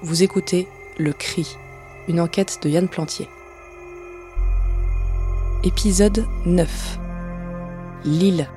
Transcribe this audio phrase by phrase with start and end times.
[0.00, 1.56] Vous écoutez Le Cri,
[2.06, 3.28] une enquête de Yann Plantier.
[5.64, 6.98] Épisode 9.
[8.04, 8.48] Lille.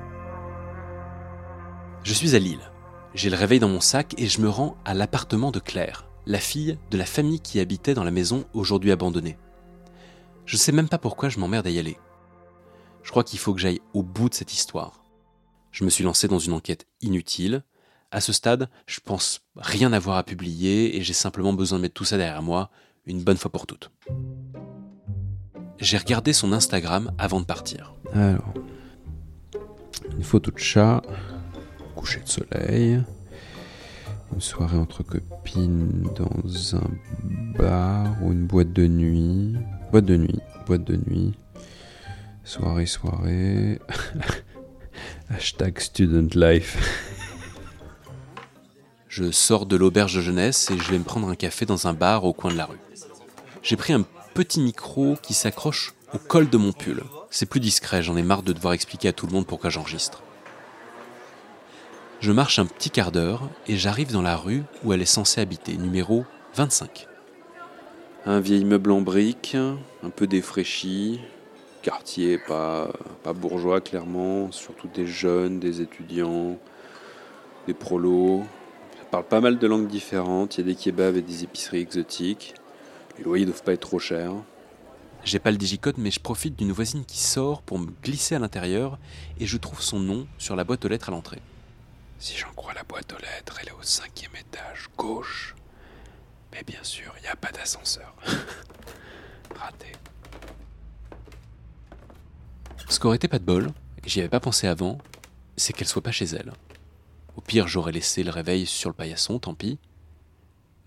[2.04, 2.70] Je suis à Lille.
[3.14, 6.38] J'ai le réveil dans mon sac et je me rends à l'appartement de Claire, la
[6.38, 9.36] fille de la famille qui habitait dans la maison aujourd'hui abandonnée.
[10.46, 11.98] Je sais même pas pourquoi je m'emmerde à y aller.
[13.02, 15.02] Je crois qu'il faut que j'aille au bout de cette histoire.
[15.72, 17.64] Je me suis lancé dans une enquête inutile.
[18.14, 21.94] À ce stade, je pense rien avoir à publier et j'ai simplement besoin de mettre
[21.94, 22.68] tout ça derrière moi
[23.06, 23.90] une bonne fois pour toutes.
[25.78, 27.94] J'ai regardé son Instagram avant de partir.
[28.12, 28.52] Alors,
[30.14, 31.00] une photo de chat,
[31.96, 33.02] coucher de soleil,
[34.34, 36.90] une soirée entre copines dans un
[37.58, 39.56] bar ou une boîte de nuit,
[39.90, 41.32] boîte de nuit, boîte de nuit,
[42.44, 43.80] soirée, soirée,
[45.30, 47.11] hashtag student life.
[49.12, 51.92] Je sors de l'auberge de jeunesse et je vais me prendre un café dans un
[51.92, 52.78] bar au coin de la rue.
[53.62, 57.02] J'ai pris un petit micro qui s'accroche au col de mon pull.
[57.28, 60.22] C'est plus discret, j'en ai marre de devoir expliquer à tout le monde pourquoi j'enregistre.
[62.20, 65.42] Je marche un petit quart d'heure et j'arrive dans la rue où elle est censée
[65.42, 67.06] habiter, numéro 25.
[68.24, 69.58] Un vieil immeuble en briques,
[70.02, 71.20] un peu défraîchi,
[71.82, 72.88] quartier pas
[73.34, 76.56] bourgeois clairement, surtout des jeunes, des étudiants,
[77.66, 78.44] des prolos.
[79.12, 82.54] Parle pas mal de langues différentes, il y a des kebabs et des épiceries exotiques.
[83.18, 84.32] Les loyers doivent pas être trop chers.
[85.22, 88.38] J'ai pas le digicode, mais je profite d'une voisine qui sort pour me glisser à
[88.38, 88.98] l'intérieur
[89.38, 91.42] et je trouve son nom sur la boîte aux lettres à l'entrée.
[92.18, 95.56] Si j'en crois la boîte aux lettres, elle est au cinquième étage gauche.
[96.50, 98.14] Mais bien sûr, il n'y a pas d'ascenseur.
[99.54, 99.92] Raté.
[102.88, 103.66] Ce qu'aurait été pas de bol,
[104.02, 104.96] et j'y avais pas pensé avant,
[105.58, 106.54] c'est qu'elle soit pas chez elle.
[107.36, 109.78] Au pire, j'aurais laissé le réveil sur le paillasson, tant pis.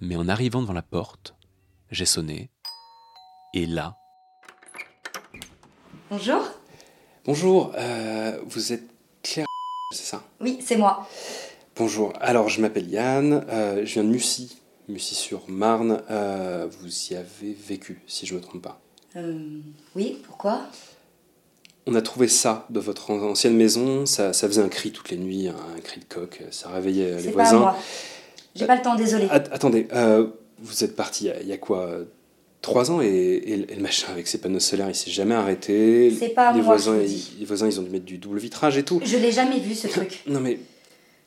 [0.02, 1.36] Mais en arrivant devant la porte,
[1.92, 2.50] j'ai sonné.
[3.54, 3.98] Et là,
[6.11, 6.44] Bonjour.
[7.26, 8.84] Bonjour, euh, vous êtes
[9.23, 9.48] Claire,
[9.92, 10.23] c'est ça?
[10.39, 11.08] Oui, c'est moi.
[11.76, 16.04] Bonjour, alors je m'appelle Yann, euh, je viens de Mussy, Mussy-sur-Marne.
[16.11, 18.80] Euh, vous y avez vécu, si je ne me trompe pas.
[19.16, 19.60] Euh,
[19.95, 20.61] oui, pourquoi?
[21.88, 25.12] On a trouvé ça dans votre an- ancienne maison, ça, ça faisait un cri toutes
[25.12, 27.60] les nuits, un cri de coq, ça réveillait les C'est pas voisins.
[27.60, 27.78] moi.
[28.56, 29.28] J'ai pas le temps, désolé.
[29.30, 30.28] At- attendez, euh,
[30.60, 31.90] vous êtes parti il y a- il y, a quoi
[32.62, 35.36] Trois ans et, et le- et le machin avec ses panneaux solaires, il s'est jamais
[35.36, 36.12] arrêté.
[36.18, 38.76] C'est pas les moi, voisins, ils, les voisins, ils ont dû mettre du double vitrage
[38.78, 39.00] et tout.
[39.04, 40.23] Je l'ai jamais vu ce truc.
[40.26, 40.58] Non mais,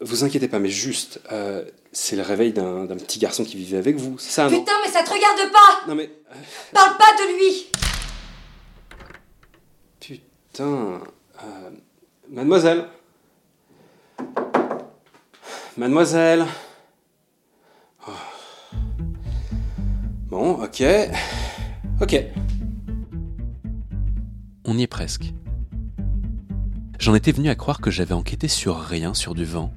[0.00, 3.76] vous inquiétez pas, mais juste, euh, c'est le réveil d'un d'un petit garçon qui vivait
[3.78, 4.58] avec vous, c'est ça, non?
[4.58, 6.10] Putain, mais ça te regarde pas Non mais,
[6.72, 7.66] Parle pas de lui
[10.58, 11.00] putain,
[11.44, 11.70] euh,
[12.28, 12.88] mademoiselle,
[15.76, 16.46] mademoiselle.
[18.08, 18.10] Oh.
[20.26, 20.82] Bon, ok,
[22.00, 22.24] ok.
[24.64, 25.32] On y est presque.
[26.98, 29.72] J'en étais venu à croire que j'avais enquêté sur rien, sur du vent.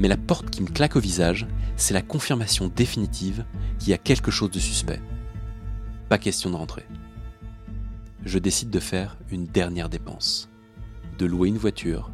[0.00, 3.44] Mais la porte qui me claque au visage, c'est la confirmation définitive
[3.78, 5.00] qu'il y a quelque chose de suspect.
[6.08, 6.84] Pas question de rentrer.
[8.26, 10.50] Je décide de faire une dernière dépense.
[11.16, 12.10] De louer une voiture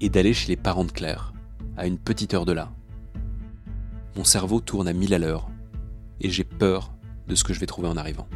[0.00, 1.32] et d'aller chez les parents de Claire,
[1.76, 2.72] à une petite heure de là.
[4.16, 5.48] Mon cerveau tourne à mille à l'heure
[6.20, 6.92] et j'ai peur
[7.28, 8.26] de ce que je vais trouver en arrivant.